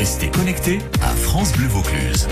Restez 0.00 0.30
connectés 0.30 0.78
à 1.02 1.14
France 1.14 1.52
Bleu 1.52 1.66
Vaucluse. 1.66 2.26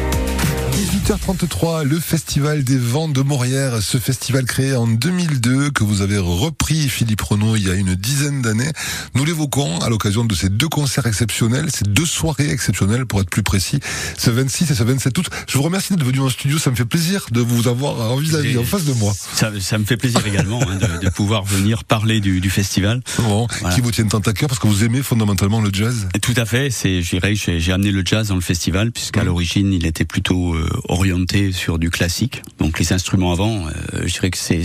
18h33, 0.73 1.85
le 1.85 1.99
Festival 1.99 2.63
des 2.63 2.77
Vents 2.77 3.09
de 3.09 3.23
Morière, 3.23 3.83
ce 3.83 3.99
festival 3.99 4.45
créé 4.45 4.75
en 4.75 4.87
2002 4.87 5.71
que 5.71 5.83
vous 5.83 6.03
avez 6.03 6.19
repris 6.19 6.89
Philippe 6.89 7.23
Renaud 7.23 7.57
il 7.57 7.67
y 7.67 7.71
a 7.71 7.75
une 7.75 7.95
dizaine 7.95 8.43
d'années. 8.43 8.71
Nous 9.15 9.25
l'évoquons 9.25 9.79
à 9.81 9.89
l'occasion 9.89 10.25
de 10.25 10.35
ces 10.35 10.49
deux 10.49 10.69
concerts 10.69 11.07
exceptionnels, 11.07 11.71
ces 11.71 11.85
deux 11.85 12.05
soirées 12.05 12.51
exceptionnelles 12.51 13.07
pour 13.07 13.21
être 13.21 13.31
plus 13.31 13.43
précis, 13.43 13.81
ce 14.17 14.31
26 14.31 14.71
et 14.71 14.75
ce 14.75 14.83
27 14.83 15.17
août. 15.19 15.27
Je 15.49 15.57
vous 15.57 15.65
remercie 15.65 15.95
d'être 15.95 16.05
venu 16.05 16.21
en 16.21 16.29
studio, 16.29 16.59
ça 16.59 16.71
me 16.71 16.77
fait 16.77 16.85
plaisir 16.85 17.27
de 17.33 17.41
vous 17.41 17.69
avoir 17.69 18.13
en 18.13 18.17
vis-à-vis, 18.17 18.59
en 18.59 18.65
face 18.65 18.85
de 18.85 18.93
moi. 18.93 19.15
Ça, 19.35 19.51
ça 19.61 19.79
me 19.79 19.85
fait 19.85 19.97
plaisir 19.97 20.27
également 20.27 20.61
hein, 20.63 20.77
de, 20.77 21.05
de, 21.07 21.11
pouvoir 21.11 21.45
venir 21.45 21.85
parler 21.85 22.21
du, 22.21 22.41
du 22.41 22.51
festival. 22.51 23.01
Bon, 23.19 23.47
voilà. 23.61 23.75
Qui 23.75 23.81
vous 23.81 23.91
tient 23.91 24.07
tant 24.07 24.19
à 24.19 24.33
cœur 24.33 24.49
parce 24.49 24.61
que 24.61 24.67
vous 24.67 24.85
aimez 24.85 25.03
fondamentalement 25.03 25.61
le 25.61 25.71
jazz 25.73 26.09
Tout 26.21 26.35
à 26.37 26.45
fait, 26.45 26.71
c'est, 26.71 27.03
j'ai 27.03 27.73
amené 27.73 27.91
le 27.91 28.03
jazz 28.05 28.29
dans 28.29 28.35
le 28.35 28.41
festival 28.41 28.93
puisqu'à 28.93 29.23
mmh. 29.23 29.27
l'origine 29.27 29.73
il 29.73 29.87
était 29.87 30.05
plutôt 30.05 30.58
orienté 30.89 31.53
sur 31.53 31.79
du 31.79 31.91
classique. 31.91 32.43
Donc 32.59 32.79
les 32.79 32.93
instruments 32.93 33.33
avant, 33.33 33.67
euh, 33.67 34.03
je 34.05 34.13
dirais 34.13 34.31
que 34.31 34.39
c'est 34.39 34.63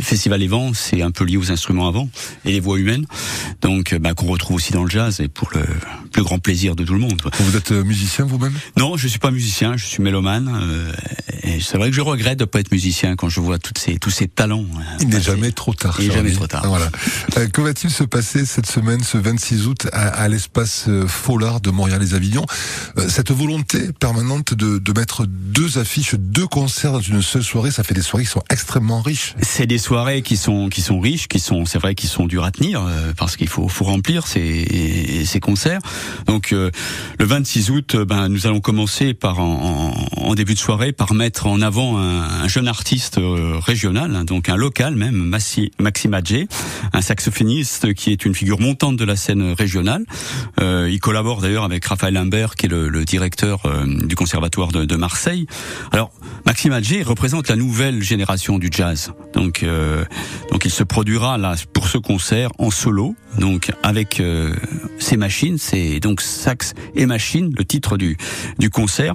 Festival 0.00 0.42
et 0.42 0.46
Vents, 0.46 0.72
c'est 0.74 1.02
un 1.02 1.10
peu 1.10 1.24
lié 1.24 1.36
aux 1.36 1.50
instruments 1.50 1.88
avant 1.88 2.08
et 2.44 2.52
les 2.52 2.60
voix 2.60 2.78
humaines. 2.78 3.06
Donc 3.60 3.94
bah, 3.94 4.14
qu'on 4.14 4.26
retrouve 4.26 4.56
aussi 4.56 4.72
dans 4.72 4.84
le 4.84 4.90
jazz 4.90 5.20
et 5.20 5.28
pour 5.28 5.50
le 5.54 5.64
plus 6.14 6.22
grand 6.22 6.38
plaisir 6.38 6.76
de 6.76 6.84
tout 6.84 6.92
le 6.92 7.00
monde. 7.00 7.20
Vous 7.40 7.56
êtes 7.56 7.72
euh, 7.72 7.82
musicien 7.82 8.24
vous-même? 8.24 8.54
Non, 8.78 8.96
je 8.96 9.08
suis 9.08 9.18
pas 9.18 9.32
musicien, 9.32 9.76
je 9.76 9.84
suis 9.84 10.02
mélomane. 10.02 10.48
Euh, 10.48 10.92
et 11.42 11.60
c'est 11.60 11.76
vrai 11.76 11.90
que 11.90 11.96
je 11.96 12.00
regrette 12.00 12.38
de 12.38 12.44
pas 12.44 12.60
être 12.60 12.70
musicien 12.70 13.16
quand 13.16 13.28
je 13.28 13.40
vois 13.40 13.58
toutes 13.58 13.78
ces, 13.78 13.98
tous 13.98 14.10
ces 14.10 14.28
talents. 14.28 14.64
Il 15.00 15.08
n'est 15.08 15.20
jamais 15.20 15.50
trop 15.50 15.74
tard. 15.74 15.96
Il 15.98 16.08
n'est 16.08 16.14
jamais 16.14 16.32
trop 16.32 16.46
tard. 16.46 16.66
Voilà. 16.66 16.88
Euh, 17.36 17.48
que 17.48 17.60
va-t-il 17.60 17.90
se 17.90 18.04
passer 18.04 18.46
cette 18.46 18.66
semaine, 18.66 19.02
ce 19.02 19.18
26 19.18 19.66
août, 19.66 19.88
à, 19.92 20.06
à 20.06 20.28
l'espace 20.28 20.88
Follard 21.08 21.60
de 21.60 21.70
Montréal-les-Avignon 21.70 22.46
Cette 23.08 23.32
volonté 23.32 23.90
permanente 23.98 24.54
de, 24.54 24.78
de 24.78 24.92
mettre 24.92 25.23
deux 25.26 25.78
affiches, 25.78 26.14
deux 26.14 26.46
concerts 26.46 26.92
dans 26.92 27.00
une 27.00 27.22
seule 27.22 27.44
soirée, 27.44 27.70
ça 27.70 27.82
fait 27.82 27.94
des 27.94 28.02
soirées 28.02 28.24
qui 28.24 28.30
sont 28.30 28.44
extrêmement 28.50 29.02
riches. 29.02 29.34
C'est 29.42 29.66
des 29.66 29.78
soirées 29.78 30.22
qui 30.22 30.36
sont 30.36 30.68
qui 30.68 30.82
sont 30.82 31.00
riches, 31.00 31.28
qui 31.28 31.40
sont, 31.40 31.64
c'est 31.64 31.78
vrai, 31.78 31.94
qui 31.94 32.06
sont 32.06 32.26
dures 32.26 32.44
à 32.44 32.50
tenir 32.50 32.82
parce 33.16 33.36
qu'il 33.36 33.48
faut 33.48 33.68
faut 33.68 33.84
remplir 33.84 34.26
ces 34.26 35.24
ces 35.24 35.40
concerts. 35.40 35.80
Donc 36.26 36.52
euh, 36.52 36.70
le 37.18 37.24
26 37.24 37.70
août, 37.70 37.96
ben 37.96 38.28
nous 38.28 38.46
allons 38.46 38.60
commencer 38.60 39.14
par 39.14 39.40
en, 39.40 39.94
en, 40.16 40.34
début 40.34 40.54
de 40.54 40.58
soirée 40.58 40.92
par 40.92 41.14
mettre 41.14 41.46
en 41.46 41.60
avant 41.60 41.98
un, 41.98 42.42
un 42.42 42.48
jeune 42.48 42.68
artiste 42.68 43.18
euh, 43.18 43.58
régional, 43.58 44.14
hein, 44.14 44.24
donc 44.24 44.48
un 44.48 44.56
local 44.56 44.94
même, 44.96 45.14
Massi, 45.14 45.70
Maxime 45.78 46.14
Adjé, 46.14 46.48
un 46.92 47.02
saxophoniste 47.02 47.94
qui 47.94 48.10
est 48.10 48.24
une 48.24 48.34
figure 48.34 48.60
montante 48.60 48.96
de 48.96 49.04
la 49.04 49.16
scène 49.16 49.52
régionale. 49.52 50.04
Euh, 50.60 50.88
il 50.90 50.98
collabore 51.00 51.40
d'ailleurs 51.40 51.64
avec 51.64 51.84
Raphaël 51.84 52.16
Imbert, 52.16 52.54
qui 52.56 52.66
est 52.66 52.68
le, 52.68 52.88
le 52.88 53.04
directeur 53.04 53.62
du 53.86 54.16
conservatoire 54.16 54.72
de, 54.72 54.84
de, 54.84 54.96
Marseille. 54.96 55.13
Alors 55.92 56.10
Maxime 56.46 56.72
Adjé 56.72 57.02
représente 57.02 57.48
la 57.48 57.56
nouvelle 57.56 58.02
génération 58.02 58.58
du 58.58 58.68
jazz. 58.70 59.12
Donc 59.32 59.64
donc 60.50 60.64
il 60.64 60.70
se 60.70 60.82
produira 60.82 61.38
là 61.38 61.54
pour 61.72 61.88
ce 61.88 61.98
concert 61.98 62.50
en 62.58 62.70
solo, 62.70 63.14
donc 63.38 63.72
avec 63.82 64.22
ses 64.98 65.16
machines, 65.16 65.58
c'est 65.58 66.00
donc 66.00 66.20
sax 66.20 66.74
et 66.94 67.06
machine, 67.06 67.52
le 67.56 67.64
titre 67.64 67.96
du 67.96 68.16
du 68.58 68.70
concert. 68.70 69.14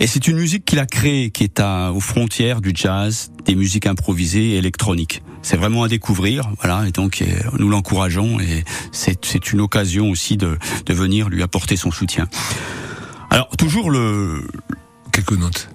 Et 0.00 0.06
c'est 0.06 0.28
une 0.28 0.36
musique 0.36 0.64
qu'il 0.64 0.78
a 0.78 0.86
créée, 0.86 1.30
qui 1.30 1.44
est 1.44 1.60
à, 1.60 1.92
aux 1.92 2.00
frontières 2.00 2.60
du 2.60 2.72
jazz, 2.74 3.30
des 3.44 3.54
musiques 3.54 3.86
improvisées 3.86 4.50
et 4.50 4.56
électroniques. 4.56 5.22
C'est 5.42 5.56
vraiment 5.56 5.84
à 5.84 5.88
découvrir, 5.88 6.50
voilà. 6.60 6.86
Et 6.86 6.90
donc 6.90 7.22
euh, 7.22 7.26
nous 7.58 7.68
l'encourageons 7.68 8.40
et 8.40 8.64
c'est 8.92 9.24
c'est 9.24 9.52
une 9.52 9.60
occasion 9.60 10.10
aussi 10.10 10.36
de 10.36 10.58
de 10.84 10.94
venir 10.94 11.28
lui 11.28 11.42
apporter 11.42 11.76
son 11.76 11.90
soutien. 11.90 12.28
Alors 13.30 13.48
toujours 13.56 13.90
le 13.90 14.46
quelques 15.16 15.40
notes. 15.40 15.68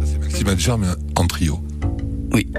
Ça 0.00 0.06
c'est 0.06 0.18
Maxime 0.18 0.48
Adjar 0.48 0.78
mais 0.78 0.86
en 1.16 1.26
trio. 1.26 1.58
Oui. 2.32 2.52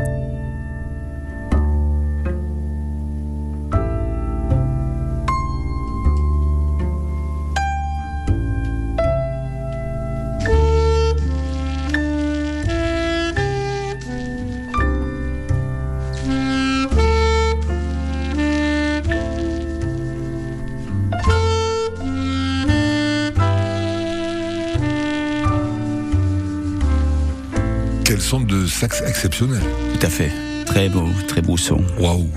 Exceptionnel. 29.24 29.62
Tout 29.94 30.06
à 30.06 30.10
fait. 30.10 30.32
Très 30.66 30.90
beau, 30.90 31.08
très 31.30 31.42
beau 31.42 31.56
son. 31.56 31.82
Waouh. 31.98 32.30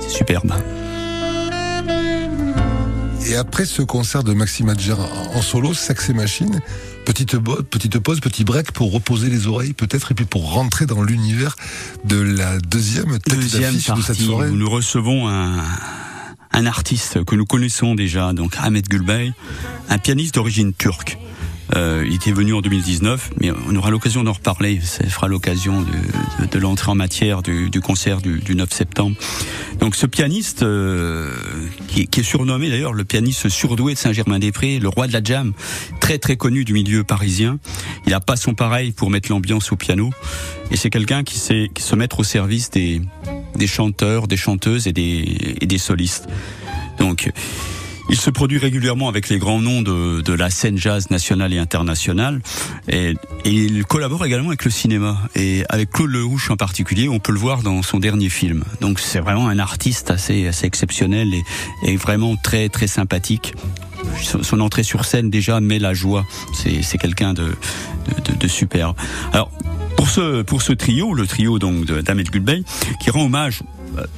C'est 0.00 0.18
superbe. 0.18 0.52
Et 3.26 3.36
après 3.36 3.64
ce 3.64 3.80
concert 3.80 4.22
de 4.22 4.34
Maxime 4.34 4.68
Adjer 4.68 4.96
en 5.34 5.40
solo, 5.40 5.72
sax 5.72 6.10
et 6.10 6.12
machine, 6.12 6.60
petite, 7.06 7.38
petite 7.70 7.98
pause, 8.00 8.20
petit 8.20 8.44
break 8.44 8.72
pour 8.72 8.92
reposer 8.92 9.30
les 9.30 9.46
oreilles 9.46 9.72
peut-être 9.72 10.12
et 10.12 10.14
puis 10.14 10.26
pour 10.26 10.52
rentrer 10.52 10.84
dans 10.84 11.02
l'univers 11.02 11.56
de 12.04 12.20
la 12.20 12.58
deuxième 12.58 13.18
tête 13.20 13.34
deuxième 13.34 13.72
d'affiche 13.72 13.94
de 13.94 14.02
cette 14.02 14.20
soirée. 14.20 14.50
Où 14.50 14.56
nous 14.56 14.68
recevons 14.68 15.26
un, 15.26 15.64
un 16.52 16.66
artiste 16.66 17.24
que 17.24 17.34
nous 17.34 17.46
connaissons 17.46 17.94
déjà, 17.94 18.34
donc 18.34 18.56
Ahmed 18.58 18.86
Gulbey, 18.90 19.32
un 19.88 19.96
pianiste 19.96 20.34
d'origine 20.34 20.74
turque. 20.74 21.16
Euh, 21.74 22.04
il 22.06 22.14
était 22.14 22.32
venu 22.32 22.52
en 22.52 22.60
2019, 22.60 23.30
mais 23.40 23.50
on 23.68 23.74
aura 23.76 23.90
l'occasion 23.90 24.22
d'en 24.22 24.32
reparler. 24.32 24.80
Ça 24.82 25.04
fera 25.06 25.28
l'occasion 25.28 25.82
de, 25.82 26.44
de, 26.44 26.50
de 26.50 26.58
l'entrée 26.58 26.90
en 26.90 26.94
matière 26.94 27.42
du, 27.42 27.70
du 27.70 27.80
concert 27.80 28.20
du, 28.20 28.40
du, 28.40 28.54
9 28.54 28.70
septembre. 28.70 29.16
Donc 29.80 29.96
ce 29.96 30.06
pianiste, 30.06 30.62
euh, 30.62 31.34
qui, 31.88 32.06
qui, 32.06 32.20
est 32.20 32.24
surnommé 32.24 32.68
d'ailleurs 32.68 32.92
le 32.92 33.04
pianiste 33.04 33.48
surdoué 33.48 33.94
de 33.94 33.98
Saint-Germain-des-Prés, 33.98 34.78
le 34.78 34.88
roi 34.88 35.06
de 35.06 35.12
la 35.12 35.22
jam, 35.22 35.52
très 36.00 36.18
très 36.18 36.36
connu 36.36 36.64
du 36.64 36.72
milieu 36.74 37.02
parisien. 37.02 37.58
Il 38.06 38.14
a 38.14 38.20
pas 38.20 38.36
son 38.36 38.54
pareil 38.54 38.92
pour 38.92 39.10
mettre 39.10 39.30
l'ambiance 39.30 39.72
au 39.72 39.76
piano. 39.76 40.10
Et 40.70 40.76
c'est 40.76 40.90
quelqu'un 40.90 41.24
qui 41.24 41.38
sait 41.38 41.70
qui 41.74 41.82
se 41.82 41.94
mettre 41.94 42.20
au 42.20 42.24
service 42.24 42.70
des, 42.70 43.00
des 43.56 43.66
chanteurs, 43.66 44.28
des 44.28 44.36
chanteuses 44.36 44.86
et 44.86 44.92
des, 44.92 45.56
et 45.60 45.66
des 45.66 45.78
solistes. 45.78 46.28
Donc 46.98 47.30
il 48.08 48.16
se 48.16 48.30
produit 48.30 48.58
régulièrement 48.58 49.08
avec 49.08 49.28
les 49.28 49.38
grands 49.38 49.60
noms 49.60 49.82
de, 49.82 50.20
de 50.20 50.32
la 50.32 50.50
scène 50.50 50.76
jazz 50.78 51.10
nationale 51.10 51.52
et 51.52 51.58
internationale. 51.58 52.40
Et, 52.88 53.14
et, 53.44 53.50
il 53.50 53.84
collabore 53.84 54.24
également 54.24 54.48
avec 54.48 54.64
le 54.64 54.70
cinéma. 54.70 55.18
Et 55.34 55.64
avec 55.68 55.90
Claude 55.90 56.10
Lelouch 56.10 56.50
en 56.50 56.56
particulier, 56.56 57.08
on 57.08 57.18
peut 57.18 57.32
le 57.32 57.38
voir 57.38 57.62
dans 57.62 57.82
son 57.82 57.98
dernier 57.98 58.28
film. 58.28 58.64
Donc 58.80 59.00
c'est 59.00 59.20
vraiment 59.20 59.48
un 59.48 59.58
artiste 59.58 60.10
assez, 60.10 60.46
assez 60.46 60.66
exceptionnel 60.66 61.32
et, 61.34 61.44
et 61.82 61.96
vraiment 61.96 62.36
très, 62.36 62.68
très 62.68 62.86
sympathique 62.86 63.54
son 64.20 64.60
entrée 64.60 64.82
sur 64.82 65.04
scène 65.04 65.30
déjà 65.30 65.60
met 65.60 65.78
la 65.78 65.94
joie. 65.94 66.24
C'est 66.52 66.98
quelqu'un 66.98 67.34
de, 67.34 67.44
de, 67.44 68.32
de, 68.32 68.38
de, 68.38 68.48
super. 68.48 68.94
Alors 69.32 69.50
pour 69.96 70.08
ce 70.08 70.42
pour 70.42 70.62
ce 70.62 70.72
trio, 70.72 71.14
le 71.14 71.26
trio 71.26 71.58
donc 71.58 71.86
d'Ahmed 71.86 72.30
Gulbey, 72.30 72.62
qui 73.00 73.10
rend 73.10 73.24
hommage 73.24 73.62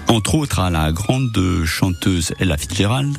entre 0.08 0.34
autres 0.34 0.60
à 0.60 0.70
la 0.70 0.92
grande 0.92 1.38
chanteuse 1.64 2.32
Ella 2.41 2.56
Fitzgerald, 2.56 3.16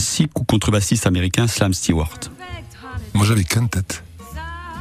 ainsi 0.00 0.28
qu'au 0.32 0.44
contrebassiste 0.44 1.06
américain 1.06 1.46
Slam 1.46 1.74
Stewart. 1.74 2.18
Moi 3.12 3.26
j'avais 3.26 3.44
quintet. 3.44 3.84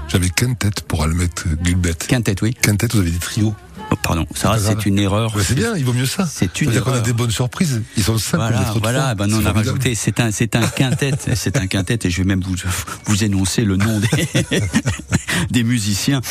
J'avais 0.07 0.29
quintet 0.29 0.69
pour 0.87 1.03
Almet 1.03 1.27
Gulbet. 1.61 1.93
Quintet, 2.07 2.35
oui. 2.41 2.53
Quintet, 2.53 2.87
vous 2.93 2.99
avez 2.99 3.11
des 3.11 3.19
trios. 3.19 3.53
Oh, 3.91 3.95
pardon, 4.01 4.25
ça 4.33 4.57
c'est 4.57 4.85
une 4.85 4.97
erreur. 4.97 5.35
c'est 5.41 5.55
bien, 5.55 5.75
il 5.75 5.83
vaut 5.83 5.91
mieux 5.91 6.05
ça. 6.05 6.25
C'est 6.25 6.61
une 6.61 6.69
erreur. 6.69 6.85
qu'on 6.85 6.93
a 6.93 6.99
des 7.01 7.11
bonnes 7.11 7.31
surprises. 7.31 7.81
Ils 7.97 8.03
sont 8.03 8.17
simples. 8.17 8.53
Voilà, 8.53 8.73
voilà. 8.81 9.15
Ben 9.15 9.33
on 9.33 9.45
a 9.45 9.51
rajouté. 9.51 9.93
C'est 9.93 10.21
un, 10.21 10.31
c'est 10.31 10.55
un 10.55 10.65
quintet. 10.65 11.11
c'est 11.35 11.57
un 11.57 11.67
quintet 11.67 11.99
et 12.03 12.09
je 12.09 12.17
vais 12.19 12.27
même 12.27 12.41
vous 12.41 12.55
vous 13.03 13.23
énoncer 13.25 13.65
le 13.65 13.75
nom 13.75 13.99
des, 13.99 14.59
des 15.51 15.63
musiciens. 15.63 16.21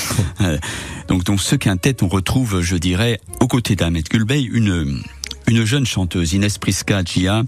Euh, 0.41 0.57
donc, 1.09 1.25
donc 1.25 1.43
ce 1.43 1.57
quintet, 1.57 2.03
on 2.03 2.09
retrouve, 2.09 2.63
je 2.63 2.77
dirais, 2.77 3.21
aux 3.41 3.49
côtés 3.49 3.77
d'Ahmed 3.77 4.09
Gulbey, 4.09 4.45
une 4.45 5.03
une 5.47 5.65
jeune 5.65 5.87
chanteuse, 5.87 6.33
Inès 6.35 6.59
Priska 6.59 7.03
Gia 7.05 7.43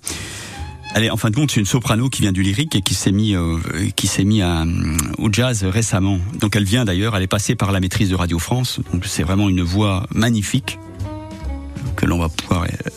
elle 0.95 1.05
est, 1.05 1.11
en 1.11 1.17
fin 1.17 1.31
de 1.31 1.37
compte, 1.37 1.51
c'est 1.51 1.61
une 1.61 1.67
soprano 1.67 2.09
qui 2.09 2.23
vient 2.23 2.33
du 2.33 2.43
lyrique 2.43 2.75
et 2.75 2.83
qui 2.83 2.95
s'est 2.95 3.13
mis, 3.13 3.35
euh, 3.35 3.59
qui 3.97 4.07
s'est 4.07 4.25
mis 4.25 4.43
à, 4.43 4.65
au 5.19 5.33
jazz 5.33 5.65
récemment. 5.65 6.19
Donc 6.41 6.57
elle 6.57 6.65
vient 6.65 6.85
d'ailleurs, 6.85 7.17
elle 7.17 7.23
est 7.23 7.29
passée 7.29 7.55
par 7.55 7.73
la 7.73 7.81
maîtrise 7.81 8.11
de 8.11 8.17
Radio 8.17 8.39
France. 8.39 8.81
Donc 8.93 9.05
c'est 9.07 9.23
vraiment 9.23 9.49
une 9.49 9.63
voix 9.63 10.07
magnifique 10.13 10.79
que 11.97 12.07
l'on 12.07 12.19
va 12.19 12.29
pouvoir. 12.29 12.65
Euh... 12.65 12.91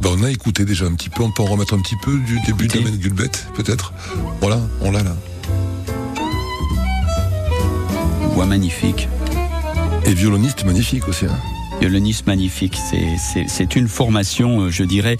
Ben 0.00 0.10
on 0.18 0.22
a 0.24 0.30
écouté 0.30 0.64
déjà 0.64 0.84
un 0.84 0.94
petit 0.94 1.08
peu. 1.08 1.22
On 1.22 1.30
peut 1.30 1.42
en 1.42 1.46
remettre 1.46 1.74
un 1.74 1.80
petit 1.80 1.96
peu 2.02 2.18
du 2.18 2.38
début 2.40 2.66
d'Amen 2.66 2.96
Gulbet, 2.96 3.30
peut-être? 3.54 3.94
Voilà, 4.40 4.60
on 4.82 4.90
l'a 4.90 5.02
là. 5.02 5.16
Voix 8.34 8.46
magnifique. 8.46 9.08
Et 10.04 10.12
violoniste 10.12 10.64
magnifique 10.64 11.08
aussi. 11.08 11.24
Hein. 11.24 11.38
violoniste 11.80 12.26
magnifique. 12.26 12.78
C'est 13.48 13.74
une 13.74 13.88
formation, 13.88 14.70
je 14.70 14.84
dirais, 14.84 15.16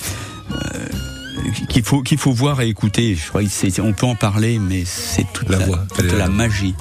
qu'il 1.69 1.83
faut 1.83 2.03
qu'il 2.03 2.19
faut 2.19 2.33
voir 2.33 2.61
et 2.61 2.69
écouter. 2.69 3.15
Je 3.15 3.29
crois 3.29 3.43
on 3.83 3.93
peut 3.93 4.07
en 4.07 4.15
parler, 4.15 4.59
mais 4.59 4.85
c'est 4.85 5.27
toute 5.33 5.49
la, 5.49 5.59
voix, 5.59 5.85
toute 5.95 6.13
la 6.13 6.29
magie. 6.29 6.75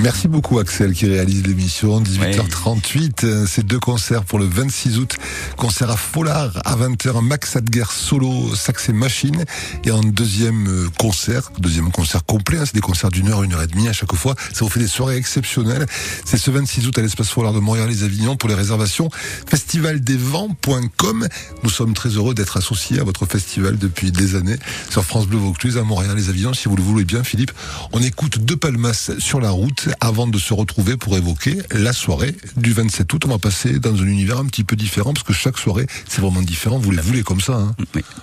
Merci 0.00 0.28
beaucoup 0.28 0.60
Axel 0.60 0.92
qui 0.92 1.06
réalise 1.06 1.44
l'émission. 1.44 2.00
18h38, 2.00 3.46
ces 3.46 3.64
deux 3.64 3.80
concerts 3.80 4.24
pour 4.24 4.38
le 4.38 4.44
26 4.44 4.98
août. 4.98 5.16
Concert 5.56 5.90
à 5.90 5.96
Follard 5.96 6.52
à 6.64 6.76
20h, 6.76 7.20
Max 7.20 7.56
Adger 7.56 7.84
solo, 7.90 8.54
sax 8.54 8.90
et 8.90 8.92
machine. 8.92 9.44
Et 9.84 9.90
en 9.90 10.00
deuxième 10.00 10.68
euh, 10.68 10.88
concert, 10.98 11.50
deuxième 11.58 11.90
concert 11.90 12.24
complet, 12.24 12.58
hein, 12.58 12.64
c'est 12.64 12.74
des 12.74 12.80
concerts 12.80 13.10
d'une 13.10 13.28
heure, 13.28 13.42
une 13.42 13.54
heure 13.54 13.62
et 13.62 13.66
demie 13.66 13.88
à 13.88 13.92
chaque 13.92 14.14
fois. 14.14 14.36
Ça 14.52 14.64
vous 14.64 14.70
fait 14.70 14.78
des 14.78 14.86
soirées 14.86 15.16
exceptionnelles. 15.16 15.86
C'est 16.24 16.38
ce 16.38 16.50
26 16.50 16.86
août 16.86 16.98
à 16.98 17.02
l'espace 17.02 17.30
Follard 17.30 17.52
de 17.52 17.60
Montréal-les-Avignon 17.60 18.36
pour 18.36 18.48
les 18.48 18.54
réservations. 18.54 19.10
Festivaldesvents.com. 19.48 21.28
Nous 21.64 21.70
sommes 21.70 21.94
très 21.94 22.10
heureux 22.10 22.34
d'être 22.34 22.56
associés 22.56 23.00
à 23.00 23.04
votre 23.04 23.26
festival 23.26 23.76
depuis 23.78 24.12
des 24.12 24.36
années 24.36 24.58
sur 24.90 25.04
France 25.04 25.26
Bleu 25.26 25.38
Vaucluse 25.38 25.76
à 25.76 25.82
Montréal-les-Avignon. 25.82 26.54
Si 26.54 26.68
vous 26.68 26.76
le 26.76 26.82
voulez 26.82 27.04
bien, 27.04 27.24
Philippe, 27.24 27.52
on 27.92 28.00
écoute 28.00 28.38
deux 28.38 28.56
palmas 28.56 29.10
sur 29.18 29.40
la 29.40 29.50
route 29.50 29.88
avant 30.00 30.26
de 30.26 30.38
se 30.38 30.54
retrouver 30.54 30.96
pour 30.96 31.16
évoquer 31.16 31.58
la 31.72 31.92
soirée 31.92 32.34
du 32.56 32.72
27 32.72 33.12
août. 33.12 33.22
On 33.26 33.30
va 33.30 33.38
passer 33.38 33.78
dans 33.78 33.94
un 33.94 34.06
univers 34.06 34.38
un 34.38 34.46
petit 34.46 34.64
peu 34.64 34.76
différent 34.76 35.12
parce 35.12 35.24
que 35.24 35.32
chaque 35.32 35.58
soirée, 35.58 35.86
c'est 36.08 36.20
vraiment 36.20 36.42
différent. 36.42 36.78
Vous 36.78 36.90
les 36.90 37.00
voulez 37.00 37.22
comme 37.22 37.40
ça. 37.40 37.54
Hein 37.54 37.74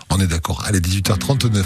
On 0.09 0.19
est 0.19 0.27
d'accord. 0.27 0.63
Allez, 0.65 0.79
18h39. 0.79 1.63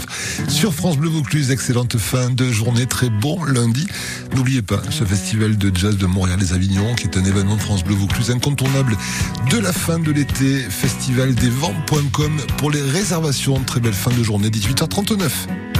Sur 0.48 0.74
France 0.74 0.96
Bleu 0.96 1.08
Vaucluse, 1.08 1.50
excellente 1.50 1.98
fin 1.98 2.30
de 2.30 2.50
journée. 2.50 2.86
Très 2.86 3.10
bon 3.10 3.42
lundi. 3.44 3.86
N'oubliez 4.34 4.62
pas 4.62 4.82
ce 4.90 5.04
festival 5.04 5.56
de 5.56 5.74
jazz 5.76 5.96
de 5.96 6.06
Montréal 6.06 6.38
les 6.40 6.52
Avignons 6.52 6.94
qui 6.94 7.04
est 7.04 7.16
un 7.16 7.24
événement 7.24 7.56
de 7.56 7.62
France 7.62 7.84
Bleu 7.84 7.94
Vaucluse 7.94 8.30
incontournable 8.30 8.96
de 9.50 9.58
la 9.58 9.72
fin 9.72 9.98
de 9.98 10.10
l'été. 10.10 10.60
Festivaldesvents.com 10.68 12.36
pour 12.58 12.70
les 12.70 12.82
réservations. 12.82 13.62
Très 13.64 13.80
belle 13.80 13.94
fin 13.94 14.10
de 14.12 14.22
journée. 14.22 14.48
18h39. 14.48 15.79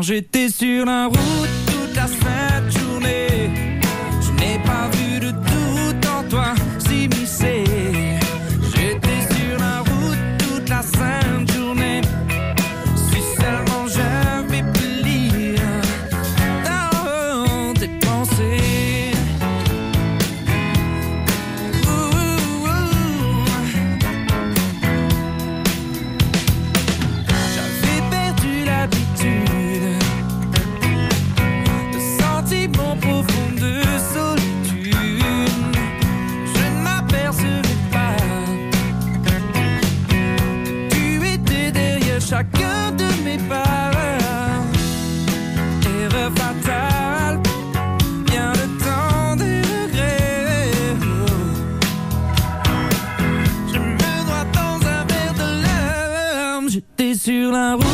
J'étais 0.00 0.48
sur 0.48 0.86
la 0.86 1.06
route 1.06 1.18
toute 1.66 1.96
la 1.96 2.06
sainte 2.06 2.43
la 57.54 57.74
route 57.74 57.93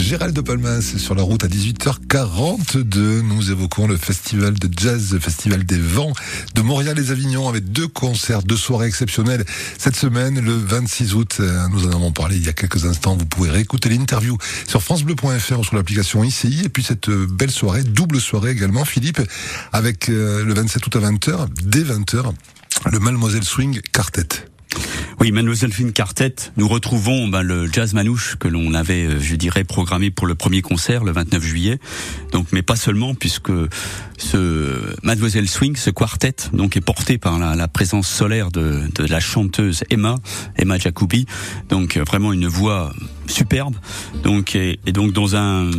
Gérald 0.00 0.34
de 0.34 0.40
Palmas 0.40 0.94
sur 0.96 1.14
la 1.14 1.22
route 1.22 1.44
à 1.44 1.46
18h42. 1.46 3.20
Nous 3.20 3.50
évoquons 3.50 3.86
le 3.86 3.96
festival 3.96 4.54
de 4.54 4.68
jazz, 4.74 5.12
le 5.12 5.20
festival 5.20 5.64
des 5.64 5.78
vents 5.78 6.12
de 6.54 6.62
Montréal 6.62 6.98
et 6.98 7.10
Avignon 7.10 7.48
avec 7.48 7.70
deux 7.70 7.86
concerts, 7.86 8.42
deux 8.42 8.56
soirées 8.56 8.86
exceptionnelles. 8.86 9.44
Cette 9.78 9.96
semaine, 9.96 10.40
le 10.40 10.54
26 10.54 11.14
août, 11.14 11.36
euh, 11.40 11.68
nous 11.68 11.86
en 11.86 11.90
avons 11.90 12.12
parlé 12.12 12.36
il 12.36 12.44
y 12.44 12.48
a 12.48 12.52
quelques 12.52 12.86
instants. 12.86 13.14
Vous 13.14 13.26
pouvez 13.26 13.50
réécouter 13.50 13.90
l'interview 13.90 14.38
sur 14.66 14.82
francebleu.fr 14.82 15.58
ou 15.58 15.64
sur 15.64 15.76
l'application 15.76 16.24
ICI. 16.24 16.62
Et 16.64 16.68
puis 16.70 16.82
cette 16.82 17.08
euh, 17.08 17.26
belle 17.30 17.50
soirée, 17.50 17.82
double 17.82 18.20
soirée 18.20 18.50
également, 18.50 18.84
Philippe, 18.84 19.20
avec 19.72 20.08
euh, 20.08 20.44
le 20.44 20.54
27 20.54 20.86
août 20.86 20.96
à 20.96 21.00
20h, 21.00 21.48
dès 21.62 21.82
20h, 21.82 22.32
le 22.90 22.98
Mademoiselle 22.98 23.44
Swing 23.44 23.80
Quartet. 23.92 24.46
Oui, 25.20 25.32
Mademoiselle 25.32 25.70
Finn 25.70 25.92
Quartet, 25.92 26.34
nous 26.56 26.66
retrouvons 26.66 27.28
ben, 27.28 27.42
le 27.42 27.70
jazz 27.70 27.92
manouche 27.92 28.36
que 28.36 28.48
l'on 28.48 28.72
avait, 28.72 29.04
euh, 29.04 29.20
je 29.20 29.36
dirais, 29.36 29.64
programmé 29.64 30.10
pour 30.10 30.26
le 30.26 30.34
premier 30.34 30.62
concert 30.62 31.04
le 31.04 31.12
29 31.12 31.42
juillet. 31.42 31.78
Donc, 32.32 32.46
mais 32.52 32.62
pas 32.62 32.74
seulement, 32.74 33.14
puisque 33.14 33.52
ce 34.16 34.96
Mademoiselle 35.02 35.46
Swing, 35.46 35.76
ce 35.76 35.90
quartet, 35.90 36.36
donc 36.54 36.78
est 36.78 36.80
porté 36.80 37.18
par 37.18 37.38
la, 37.38 37.54
la 37.54 37.68
présence 37.68 38.08
solaire 38.08 38.50
de, 38.50 38.80
de, 38.94 39.04
la 39.04 39.20
chanteuse 39.20 39.84
Emma, 39.90 40.14
Emma 40.56 40.78
Jacobi. 40.78 41.26
Donc, 41.68 41.98
euh, 41.98 42.04
vraiment 42.04 42.32
une 42.32 42.46
voix 42.46 42.90
superbe. 43.26 43.76
Donc, 44.22 44.54
et, 44.54 44.80
et 44.86 44.92
donc 44.92 45.12
dans 45.12 45.36
un 45.36 45.70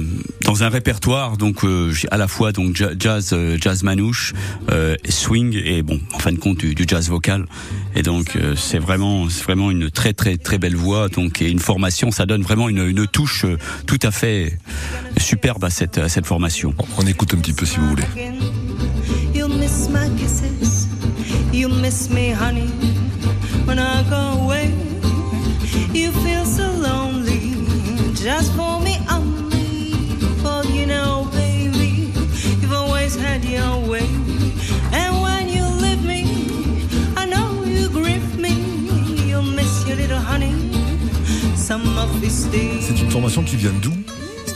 dans 0.45 0.63
un 0.63 0.69
répertoire, 0.69 1.38
donc 1.38 1.63
euh, 1.63 1.93
à 2.10 2.17
la 2.17 2.27
fois 2.27 2.51
donc 2.51 2.81
jazz, 3.00 3.29
euh, 3.33 3.57
jazz 3.60 3.83
manouche, 3.83 4.33
euh, 4.71 4.95
swing 5.07 5.60
et 5.63 5.81
bon, 5.81 6.00
en 6.13 6.19
fin 6.19 6.31
de 6.31 6.38
compte 6.38 6.57
du, 6.60 6.75
du 6.75 6.86
jazz 6.88 7.10
vocal. 7.10 7.45
Et 7.95 8.03
donc 8.03 8.38
c'est 8.55 8.79
vraiment 8.79 9.29
c'est 9.29 9.43
vraiment 9.43 9.69
une 9.71 9.91
très 9.91 10.13
très 10.13 10.38
très 10.38 10.57
belle 10.57 10.75
voix. 10.75 11.10
Donc 11.10 11.41
et 11.41 11.50
une 11.50 11.60
formation, 11.60 12.12
ça 12.12 12.25
donne 12.25 12.41
vraiment 12.41 12.69
une, 12.69 12.88
une 12.88 13.07
touche 13.07 13.45
tout 13.86 14.00
à 14.03 14.12
fait 14.12 14.57
superbe 15.17 15.63
à 15.63 15.69
cette 15.69 15.98
à 15.98 16.10
cette 16.10 16.25
formation. 16.25 16.74
On 16.98 17.05
écoute 17.05 17.33
un 17.33 17.38
petit 17.38 17.53
peu 17.53 17.65
si 17.65 17.77
vous 17.77 17.89
voulez. 17.89 18.03
You 19.33 19.48
miss 19.48 19.89
my 19.89 20.10
kisses, 20.17 20.88
you 21.53 21.69
miss 21.69 22.10
me, 22.10 22.33
honey. 22.33 22.69
When 23.65 23.79
I 23.79 24.03
go 24.10 24.43
away, 24.43 24.71
you 25.93 26.12
feel 26.12 26.21
so 26.21 26.25
lonely. 26.25 26.40
Just 28.23 28.53
for 28.53 28.79
me 28.79 28.99
only. 29.09 29.95
For 30.43 30.63
you 30.71 30.85
know, 30.85 31.27
baby, 31.33 32.13
you've 32.61 32.71
always 32.71 33.15
had 33.15 33.43
your 33.43 33.79
way. 33.89 34.07
And 34.93 35.21
when 35.23 35.49
you 35.49 35.65
leave 35.81 36.05
me, 36.05 36.21
I 37.17 37.25
know 37.25 37.63
you 37.63 37.89
grieve 37.89 38.37
me. 38.37 38.53
You'll 39.27 39.41
miss 39.41 39.87
your 39.87 39.97
little 39.97 40.19
honey. 40.19 40.53
Some 41.55 41.97
of 41.97 42.21
these 42.21 42.45
days. 42.51 42.85
C'est 42.87 43.01
une 43.01 43.09
formation 43.09 43.43
qui 43.43 43.55
vient 43.55 43.73
d'où 43.81 43.91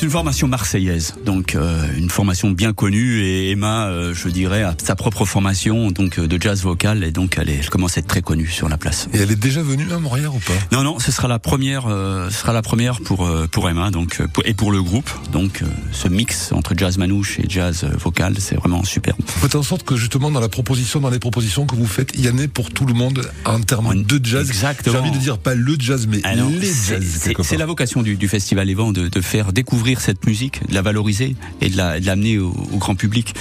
une 0.06 0.12
formation 0.12 0.48
marseillaise, 0.48 1.16
donc 1.26 1.56
euh, 1.56 1.84
une 1.98 2.10
formation 2.12 2.52
bien 2.52 2.74
connue 2.74 3.22
et 3.22 3.50
Emma, 3.52 3.88
euh, 3.88 4.14
je 4.14 4.30
dirais, 4.30 4.62
a 4.62 4.76
sa 4.82 4.96
propre 4.96 5.26
formation 5.26 5.90
donc 5.90 6.20
euh, 6.20 6.28
de 6.28 6.40
jazz 6.40 6.62
vocal 6.62 7.04
et 7.04 7.12
donc 7.12 7.38
elle, 7.40 7.50
est, 7.50 7.56
elle 7.56 7.70
commence 7.70 7.98
à 7.98 8.02
être 8.02 8.08
très 8.08 8.22
connue 8.22 8.48
sur 8.48 8.70
la 8.70 8.78
place. 8.78 9.08
Et 9.14 9.18
elle 9.18 9.32
est 9.32 9.36
déjà 9.36 9.64
venue 9.64 9.92
à 9.92 9.98
Montréal 9.98 10.30
ou 10.30 10.40
pas? 10.40 10.54
Non, 10.72 10.84
non, 10.84 11.00
ce 11.00 11.12
sera 11.12 11.28
la 11.28 11.40
première, 11.40 11.88
euh, 11.88 12.30
ce 12.30 12.38
sera 12.38 12.54
la 12.54 12.62
première 12.62 13.02
pour 13.02 13.28
pour 13.52 13.68
Emma, 13.70 13.90
donc 13.90 14.22
et 14.46 14.54
pour 14.54 14.72
le 14.72 14.82
groupe. 14.84 15.10
Donc 15.32 15.62
ce 15.92 16.08
mix 16.08 16.52
entre 16.52 16.74
jazz 16.78 16.98
manouche 17.00 17.40
et 17.40 17.46
jazz 17.50 17.84
vocal, 18.00 18.36
c'est 18.40 18.56
vraiment 18.56 18.84
superbe. 18.84 19.18
Faites 19.26 19.56
en 19.56 19.64
sorte 19.64 19.84
que 19.84 19.96
justement 19.96 20.30
dans 20.30 20.40
la 20.40 20.50
proposition, 20.50 21.00
dans 21.00 21.10
les 21.10 21.20
propositions 21.20 21.66
que 21.66 21.76
vous 21.76 21.88
faites, 21.88 22.12
il 22.14 22.24
y 22.24 22.30
en 22.30 22.38
ait 22.38 22.48
pour 22.48 22.70
tout 22.70 22.86
le 22.86 22.94
monde 22.94 23.28
en 23.46 23.60
termes 23.62 23.88
On- 23.88 23.96
de 23.96 24.20
jazz. 24.24 24.48
Exactement. 24.48 24.98
J'ai 24.98 25.02
envie 25.02 25.18
de 25.18 25.22
dire 25.22 25.40
pas 25.40 25.56
le 25.56 25.76
jazz, 25.80 26.06
mais 26.08 26.22
Ah 26.24 26.36
les 26.36 26.68
jazz. 26.68 27.32
c'est 27.42 27.58
la 27.58 27.66
vocation 27.66 28.04
du, 28.04 28.16
du 28.18 28.28
festival 28.28 28.70
Event 28.70 28.92
de, 28.92 29.08
de 29.08 29.22
faire 29.22 29.52
découvrir 29.52 29.95
cette 30.00 30.26
musique, 30.26 30.68
de 30.68 30.74
la 30.74 30.82
valoriser 30.82 31.36
et 31.62 31.70
de 31.70 31.78
la- 31.78 32.00
l'amener 32.00 32.38
au, 32.40 32.50
au 32.74 32.78
grand 32.78 32.96
public. 32.96 33.34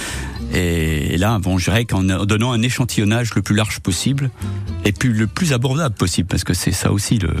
Et, 0.53 1.17
là, 1.17 1.39
bon, 1.39 1.57
je 1.57 1.65
dirais 1.65 1.85
qu'en 1.85 2.03
donnant 2.03 2.51
un 2.51 2.61
échantillonnage 2.61 3.33
le 3.35 3.41
plus 3.41 3.55
large 3.55 3.79
possible 3.79 4.29
et 4.85 4.91
puis 4.91 5.09
le 5.09 5.27
plus 5.27 5.53
abordable 5.53 5.95
possible, 5.95 6.27
parce 6.27 6.43
que 6.43 6.53
c'est 6.53 6.71
ça 6.71 6.91
aussi 6.91 7.17
le 7.17 7.31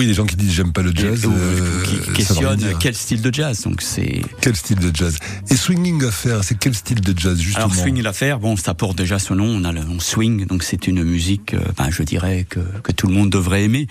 Oui, 0.00 0.06
les 0.06 0.14
gens 0.14 0.24
qui 0.24 0.36
disent 0.36 0.54
j'aime 0.54 0.72
pas 0.72 0.80
le 0.80 0.92
jazz, 0.94 1.26
euh, 1.26 1.82
qui 1.84 2.12
questionnent 2.14 2.74
quel 2.80 2.94
style 2.94 3.20
de 3.20 3.34
jazz. 3.34 3.60
Donc 3.64 3.82
c'est 3.82 4.22
Quel 4.40 4.56
style 4.56 4.78
de 4.78 4.90
jazz? 4.96 5.18
Et 5.50 5.56
swinging 5.56 6.02
affair, 6.06 6.42
c'est 6.42 6.58
quel 6.58 6.74
style 6.74 7.02
de 7.02 7.12
jazz 7.14 7.38
justement? 7.38 7.66
Alors 7.66 7.76
swing 7.76 8.00
l'affaire, 8.00 8.38
bon, 8.38 8.56
ça 8.56 8.72
porte 8.72 8.96
déjà 8.96 9.18
son 9.18 9.34
nom. 9.34 9.44
On 9.44 9.62
a 9.62 9.72
le 9.72 9.82
on 9.82 10.00
swing, 10.00 10.46
donc 10.46 10.62
c'est 10.62 10.86
une 10.86 11.04
musique, 11.04 11.52
euh, 11.52 11.60
ben, 11.76 11.90
je 11.90 12.02
dirais 12.02 12.46
que 12.48 12.60
que 12.82 12.92
tout 12.92 13.08
le 13.08 13.12
monde 13.12 13.28
devrait 13.28 13.64
aimer. 13.64 13.88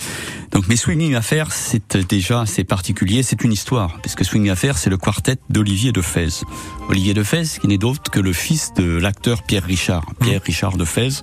Donc, 0.52 0.68
mais 0.68 0.78
swinging 0.78 1.14
affaire, 1.14 1.52
c'est 1.52 1.96
déjà 2.10 2.46
c'est 2.48 2.64
particulier, 2.64 3.22
c'est 3.22 3.44
une 3.44 3.54
histoire, 3.54 4.00
parce 4.02 4.16
que 4.16 4.24
swing 4.24 4.50
affaire, 4.50 4.80
c'est 4.80 4.90
le 4.90 4.98
quartet 4.98 5.38
d'Olivier 5.52 5.92
de 5.92 6.02
Fez. 6.02 6.42
Olivier 6.90 7.14
de 7.14 7.22
Fez, 7.22 7.44
qui 7.62 7.68
n'est 7.68 7.78
d'autre 7.78 8.10
que 8.10 8.20
le 8.20 8.34
fils 8.34 8.74
de 8.76 8.98
l'acteur 8.98 9.44
Pierre 9.44 9.64
Richard, 9.64 10.12
Pierre 10.20 10.42
Richard 10.44 10.76
de 10.76 10.86
Fez. 10.86 11.22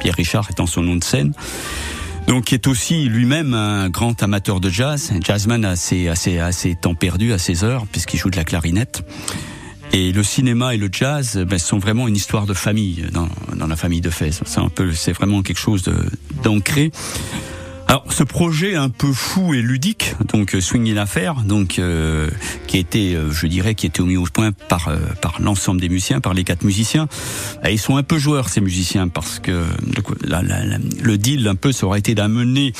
Pierre 0.00 0.14
Richard 0.14 0.46
étant 0.50 0.66
son 0.66 0.82
nom 0.82 0.96
de 0.96 1.04
scène. 1.04 1.32
Donc, 2.26 2.44
qui 2.44 2.54
est 2.54 2.66
aussi 2.66 3.08
lui-même 3.08 3.54
un 3.54 3.88
grand 3.88 4.22
amateur 4.22 4.60
de 4.60 4.70
jazz, 4.70 5.10
un 5.12 5.20
jazzman 5.20 5.64
assez, 5.64 6.08
assez, 6.08 6.38
assez 6.38 6.76
temps 6.76 6.94
perdu 6.94 7.32
à 7.32 7.38
ses 7.38 7.64
heures, 7.64 7.86
puisqu'il 7.86 8.18
joue 8.18 8.30
de 8.30 8.36
la 8.36 8.44
clarinette. 8.44 9.02
Et 9.92 10.12
le 10.12 10.22
cinéma 10.22 10.74
et 10.74 10.78
le 10.78 10.88
jazz 10.92 11.36
ben, 11.48 11.58
sont 11.58 11.78
vraiment 11.78 12.06
une 12.06 12.14
histoire 12.14 12.46
de 12.46 12.54
famille 12.54 13.06
dans, 13.12 13.28
dans 13.56 13.66
la 13.66 13.74
famille 13.74 14.00
de 14.00 14.10
Fez. 14.10 14.30
C'est 14.30 14.60
un 14.60 14.68
peu, 14.68 14.92
c'est 14.92 15.12
vraiment 15.12 15.42
quelque 15.42 15.58
chose 15.58 15.82
d'ancré. 16.44 16.92
Alors 17.90 18.04
ce 18.08 18.22
projet 18.22 18.76
un 18.76 18.88
peu 18.88 19.12
fou 19.12 19.52
et 19.52 19.60
ludique, 19.60 20.14
donc 20.32 20.54
euh, 20.54 20.60
Swing 20.60 20.88
in 20.92 20.96
Affair, 20.96 21.42
donc 21.44 21.80
euh, 21.80 22.30
qui 22.68 22.78
été, 22.78 23.16
euh, 23.16 23.32
je 23.32 23.48
dirais, 23.48 23.74
qui 23.74 23.86
a 23.86 23.88
été 23.88 24.00
mis 24.04 24.16
au 24.16 24.26
point 24.32 24.52
par 24.52 24.86
euh, 24.86 24.96
par 25.20 25.42
l'ensemble 25.42 25.80
des 25.80 25.88
musiciens, 25.88 26.20
par 26.20 26.32
les 26.32 26.44
quatre 26.44 26.62
musiciens. 26.62 27.08
Et 27.64 27.72
ils 27.72 27.80
sont 27.80 27.96
un 27.96 28.04
peu 28.04 28.16
joueurs 28.16 28.48
ces 28.48 28.60
musiciens 28.60 29.08
parce 29.08 29.40
que 29.40 29.64
le, 30.22 31.18
deal 31.18 31.48
un 31.48 31.56
peu 31.56 31.72
ça 31.72 31.84
aurait 31.84 31.98
été 31.98 32.14
d'amener 32.14 32.74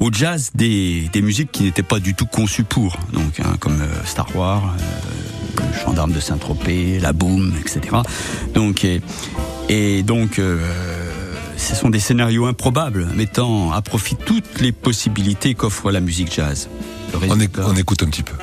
au 0.00 0.10
jazz 0.12 0.50
des 0.56 1.08
des 1.12 1.22
musiques 1.22 1.52
qui 1.52 1.62
n'étaient 1.62 1.84
pas 1.84 2.00
du 2.00 2.14
tout 2.14 2.26
conçues 2.26 2.64
pour, 2.64 2.98
donc 3.12 3.38
hein, 3.38 3.54
comme 3.60 3.80
euh, 3.80 4.04
Star 4.06 4.34
Wars. 4.34 4.74
gendarme 5.84 6.10
de 6.10 6.18
Saint-Tropez, 6.18 6.98
la 6.98 7.12
boom, 7.12 7.54
etc. 7.60 7.98
Donc 8.54 8.84
et, 8.84 9.02
et 9.68 10.02
donc 10.02 10.40
ce 11.58 11.74
sont 11.74 11.90
des 11.90 12.00
scénarios 12.00 12.46
improbables, 12.46 13.06
mettant 13.14 13.72
à 13.72 13.82
profit 13.82 14.16
toutes 14.16 14.60
les 14.60 14.72
possibilités 14.72 15.54
qu'offre 15.54 15.90
la 15.90 16.00
musique 16.00 16.32
jazz. 16.34 16.68
Éc- 17.26 17.30
on 17.66 17.76
écoute 17.76 18.02
un 18.02 18.06
petit 18.06 18.22
peu. 18.22 18.34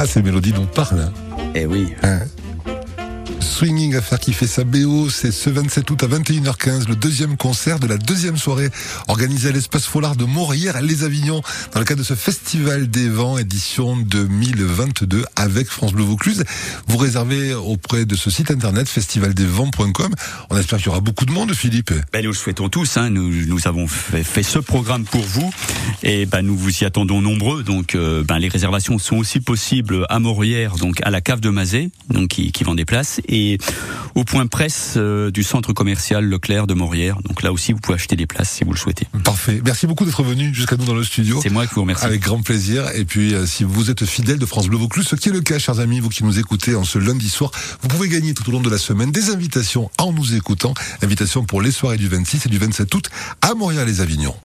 Ah, 0.00 0.06
ces 0.06 0.22
mélodies 0.22 0.52
dont 0.52 0.62
on 0.62 0.66
parle. 0.66 1.00
hein. 1.00 1.12
Eh 1.56 1.66
oui. 1.66 1.88
Hein. 2.04 2.20
Swinging 3.58 3.96
Affair 3.96 4.20
qui 4.20 4.32
fait 4.34 4.46
sa 4.46 4.62
BO, 4.62 5.10
c'est 5.10 5.32
ce 5.32 5.50
27 5.50 5.90
août 5.90 6.04
à 6.04 6.06
21h15, 6.06 6.86
le 6.86 6.94
deuxième 6.94 7.36
concert 7.36 7.80
de 7.80 7.88
la 7.88 7.96
deuxième 7.96 8.36
soirée 8.36 8.68
organisée 9.08 9.48
à 9.48 9.52
l'espace 9.52 9.84
Follard 9.84 10.14
de 10.14 10.24
Morières, 10.26 10.80
les 10.80 11.02
Avignons, 11.02 11.42
dans 11.74 11.80
le 11.80 11.84
cadre 11.84 11.98
de 11.98 12.06
ce 12.06 12.14
Festival 12.14 12.88
des 12.88 13.08
Vents, 13.08 13.36
édition 13.36 13.96
2022 13.96 15.24
avec 15.34 15.66
France 15.66 15.92
Bleu 15.92 16.04
Vaucluse. 16.04 16.44
Vous 16.86 16.98
réservez 16.98 17.52
auprès 17.52 18.04
de 18.04 18.14
ce 18.14 18.30
site 18.30 18.52
internet 18.52 18.88
festivaldesvents.com. 18.88 20.14
On 20.50 20.56
espère 20.56 20.78
qu'il 20.78 20.86
y 20.86 20.90
aura 20.90 21.00
beaucoup 21.00 21.26
de 21.26 21.32
monde, 21.32 21.52
Philippe. 21.52 21.92
Ben, 22.12 22.22
nous 22.22 22.30
le 22.30 22.36
souhaitons 22.36 22.68
tous. 22.68 22.96
Hein. 22.96 23.10
Nous, 23.10 23.66
avons 23.66 23.88
fait, 23.88 24.44
ce 24.44 24.60
programme 24.60 25.02
pour 25.02 25.22
vous 25.22 25.52
et 26.04 26.26
ben, 26.26 26.42
nous 26.42 26.56
vous 26.56 26.84
y 26.84 26.84
attendons 26.84 27.20
nombreux. 27.20 27.64
Donc, 27.64 27.96
euh, 27.96 28.22
ben, 28.22 28.38
les 28.38 28.48
réservations 28.48 29.00
sont 29.00 29.16
aussi 29.16 29.40
possibles 29.40 30.06
à 30.08 30.20
Morières, 30.20 30.76
donc 30.76 31.00
à 31.02 31.10
la 31.10 31.20
cave 31.20 31.40
de 31.40 31.50
Mazet, 31.50 31.90
donc 32.08 32.28
qui, 32.28 32.52
qui 32.52 32.62
vend 32.62 32.76
des 32.76 32.84
places, 32.84 33.20
et 33.26 33.47
au 34.14 34.24
point 34.24 34.46
presse 34.46 34.94
euh, 34.96 35.30
du 35.30 35.42
centre 35.42 35.72
commercial 35.72 36.24
Leclerc 36.24 36.66
de 36.66 36.74
Morières. 36.74 37.18
Donc 37.22 37.42
là 37.42 37.52
aussi, 37.52 37.72
vous 37.72 37.78
pouvez 37.78 37.94
acheter 37.94 38.16
des 38.16 38.26
places 38.26 38.50
si 38.50 38.64
vous 38.64 38.72
le 38.72 38.78
souhaitez. 38.78 39.06
Parfait. 39.24 39.60
Merci 39.64 39.86
beaucoup 39.86 40.04
d'être 40.04 40.22
venu 40.22 40.52
jusqu'à 40.52 40.76
nous 40.76 40.84
dans 40.84 40.94
le 40.94 41.04
studio. 41.04 41.40
C'est 41.42 41.50
moi 41.50 41.66
qui 41.66 41.74
vous 41.74 41.82
remercie. 41.82 42.04
Avec 42.04 42.20
grand 42.20 42.42
plaisir. 42.42 42.84
Et 42.94 43.04
puis, 43.04 43.34
euh, 43.34 43.46
si 43.46 43.64
vous 43.64 43.90
êtes 43.90 44.04
fidèle 44.04 44.38
de 44.38 44.46
France 44.46 44.68
Bleu 44.68 44.78
Vaucluse, 44.78 45.06
ce 45.06 45.16
qui 45.16 45.28
est 45.28 45.32
le 45.32 45.40
cas, 45.40 45.58
chers 45.58 45.80
amis, 45.80 46.00
vous 46.00 46.08
qui 46.08 46.24
nous 46.24 46.38
écoutez 46.38 46.74
en 46.74 46.84
ce 46.84 46.98
lundi 46.98 47.28
soir, 47.28 47.50
vous 47.82 47.88
pouvez 47.88 48.08
gagner 48.08 48.34
tout 48.34 48.48
au 48.48 48.52
long 48.52 48.60
de 48.60 48.70
la 48.70 48.78
semaine 48.78 49.12
des 49.12 49.30
invitations 49.30 49.90
en 49.98 50.12
nous 50.12 50.34
écoutant. 50.34 50.74
Invitations 51.02 51.44
pour 51.44 51.62
les 51.62 51.70
soirées 51.70 51.96
du 51.96 52.08
26 52.08 52.46
et 52.46 52.48
du 52.48 52.58
27 52.58 52.94
août 52.94 53.10
à 53.40 53.54
Montréal-les-Avignon. 53.54 54.34